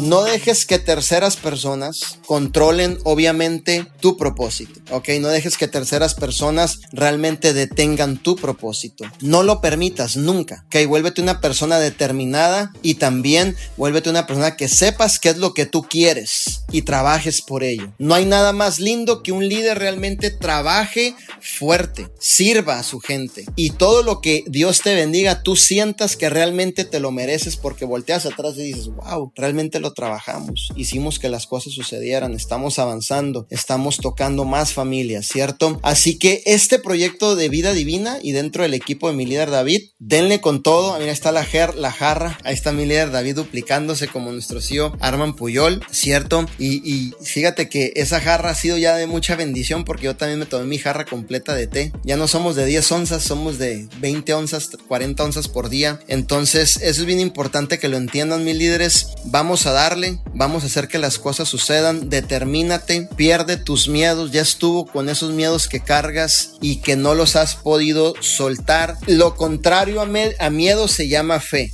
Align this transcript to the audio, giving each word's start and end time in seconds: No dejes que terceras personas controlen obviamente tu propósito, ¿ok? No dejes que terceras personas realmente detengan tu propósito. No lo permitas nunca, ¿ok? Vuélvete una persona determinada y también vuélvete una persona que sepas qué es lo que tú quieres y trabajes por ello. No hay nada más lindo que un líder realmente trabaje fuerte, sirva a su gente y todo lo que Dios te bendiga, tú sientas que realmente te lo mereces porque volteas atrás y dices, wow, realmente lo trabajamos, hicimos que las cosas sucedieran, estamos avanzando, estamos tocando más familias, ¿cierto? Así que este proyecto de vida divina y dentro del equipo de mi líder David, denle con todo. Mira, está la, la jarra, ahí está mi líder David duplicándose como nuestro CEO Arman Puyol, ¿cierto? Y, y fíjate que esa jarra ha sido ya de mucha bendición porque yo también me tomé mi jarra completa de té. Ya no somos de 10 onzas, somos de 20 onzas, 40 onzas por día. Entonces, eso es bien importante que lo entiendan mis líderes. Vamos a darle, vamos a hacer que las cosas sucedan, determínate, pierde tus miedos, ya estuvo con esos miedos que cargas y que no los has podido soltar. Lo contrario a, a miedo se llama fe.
No 0.00 0.22
dejes 0.22 0.64
que 0.64 0.78
terceras 0.78 1.36
personas 1.36 2.18
controlen 2.24 2.98
obviamente 3.02 3.86
tu 4.00 4.16
propósito, 4.16 4.80
¿ok? 4.90 5.08
No 5.20 5.28
dejes 5.28 5.56
que 5.56 5.66
terceras 5.66 6.14
personas 6.14 6.80
realmente 6.92 7.52
detengan 7.52 8.16
tu 8.16 8.36
propósito. 8.36 9.04
No 9.20 9.42
lo 9.42 9.60
permitas 9.60 10.16
nunca, 10.16 10.64
¿ok? 10.68 10.86
Vuélvete 10.86 11.20
una 11.20 11.40
persona 11.40 11.80
determinada 11.80 12.72
y 12.80 12.94
también 12.94 13.56
vuélvete 13.76 14.08
una 14.08 14.26
persona 14.26 14.56
que 14.56 14.68
sepas 14.68 15.18
qué 15.18 15.30
es 15.30 15.38
lo 15.38 15.52
que 15.52 15.66
tú 15.66 15.82
quieres 15.82 16.57
y 16.70 16.82
trabajes 16.82 17.42
por 17.42 17.64
ello. 17.64 17.92
No 17.98 18.14
hay 18.14 18.24
nada 18.24 18.52
más 18.52 18.78
lindo 18.78 19.22
que 19.22 19.32
un 19.32 19.48
líder 19.48 19.78
realmente 19.78 20.30
trabaje 20.30 21.14
fuerte, 21.40 22.08
sirva 22.18 22.78
a 22.78 22.82
su 22.82 23.00
gente 23.00 23.44
y 23.56 23.70
todo 23.70 24.02
lo 24.02 24.20
que 24.20 24.44
Dios 24.46 24.80
te 24.82 24.94
bendiga, 24.94 25.42
tú 25.42 25.56
sientas 25.56 26.16
que 26.16 26.28
realmente 26.28 26.84
te 26.84 27.00
lo 27.00 27.10
mereces 27.10 27.56
porque 27.56 27.84
volteas 27.84 28.26
atrás 28.26 28.56
y 28.56 28.62
dices, 28.62 28.88
wow, 28.88 29.32
realmente 29.34 29.80
lo 29.80 29.92
trabajamos, 29.92 30.72
hicimos 30.76 31.18
que 31.18 31.28
las 31.28 31.46
cosas 31.46 31.72
sucedieran, 31.72 32.34
estamos 32.34 32.78
avanzando, 32.78 33.46
estamos 33.50 33.98
tocando 33.98 34.44
más 34.44 34.72
familias, 34.72 35.26
¿cierto? 35.26 35.78
Así 35.82 36.18
que 36.18 36.42
este 36.44 36.78
proyecto 36.78 37.36
de 37.36 37.48
vida 37.48 37.72
divina 37.72 38.18
y 38.22 38.32
dentro 38.32 38.62
del 38.62 38.74
equipo 38.74 39.08
de 39.08 39.14
mi 39.14 39.26
líder 39.26 39.50
David, 39.50 39.90
denle 39.98 40.40
con 40.40 40.62
todo. 40.62 40.98
Mira, 40.98 41.12
está 41.12 41.32
la, 41.32 41.46
la 41.76 41.92
jarra, 41.92 42.38
ahí 42.44 42.54
está 42.54 42.72
mi 42.72 42.84
líder 42.84 43.10
David 43.10 43.36
duplicándose 43.36 44.08
como 44.08 44.32
nuestro 44.32 44.60
CEO 44.60 44.96
Arman 45.00 45.34
Puyol, 45.34 45.82
¿cierto? 45.90 46.46
Y, 46.58 46.82
y 46.84 47.14
fíjate 47.22 47.68
que 47.68 47.92
esa 47.96 48.20
jarra 48.20 48.50
ha 48.50 48.54
sido 48.54 48.76
ya 48.76 48.96
de 48.96 49.06
mucha 49.06 49.36
bendición 49.36 49.84
porque 49.84 50.06
yo 50.06 50.16
también 50.16 50.38
me 50.38 50.46
tomé 50.46 50.66
mi 50.66 50.78
jarra 50.78 51.04
completa 51.04 51.54
de 51.54 51.66
té. 51.66 51.92
Ya 52.04 52.16
no 52.16 52.28
somos 52.28 52.56
de 52.56 52.66
10 52.66 52.92
onzas, 52.92 53.22
somos 53.22 53.58
de 53.58 53.88
20 54.00 54.34
onzas, 54.34 54.70
40 54.88 55.24
onzas 55.24 55.48
por 55.48 55.68
día. 55.68 56.00
Entonces, 56.08 56.76
eso 56.76 57.00
es 57.00 57.06
bien 57.06 57.20
importante 57.20 57.78
que 57.78 57.88
lo 57.88 57.96
entiendan 57.96 58.44
mis 58.44 58.56
líderes. 58.56 59.08
Vamos 59.24 59.66
a 59.66 59.72
darle, 59.72 60.18
vamos 60.34 60.62
a 60.62 60.66
hacer 60.66 60.88
que 60.88 60.98
las 60.98 61.18
cosas 61.18 61.48
sucedan, 61.48 62.08
determínate, 62.08 63.08
pierde 63.16 63.56
tus 63.56 63.88
miedos, 63.88 64.32
ya 64.32 64.42
estuvo 64.42 64.86
con 64.86 65.08
esos 65.08 65.32
miedos 65.32 65.68
que 65.68 65.80
cargas 65.80 66.52
y 66.60 66.76
que 66.76 66.96
no 66.96 67.14
los 67.14 67.36
has 67.36 67.56
podido 67.56 68.14
soltar. 68.20 68.96
Lo 69.06 69.36
contrario 69.36 70.00
a, 70.00 70.08
a 70.38 70.50
miedo 70.50 70.88
se 70.88 71.08
llama 71.08 71.40
fe. 71.40 71.72